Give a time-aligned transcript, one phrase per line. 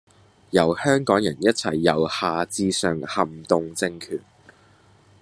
[0.49, 4.19] 由香港人一齊由下至上撼動政權